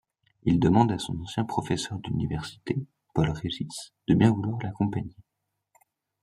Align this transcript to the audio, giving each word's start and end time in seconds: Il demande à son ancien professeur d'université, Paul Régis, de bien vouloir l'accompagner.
Il 0.41 0.59
demande 0.59 0.91
à 0.91 0.97
son 0.97 1.15
ancien 1.21 1.45
professeur 1.45 1.99
d'université, 1.99 2.75
Paul 3.13 3.29
Régis, 3.29 3.93
de 4.07 4.15
bien 4.15 4.31
vouloir 4.31 4.57
l'accompagner. 4.63 5.15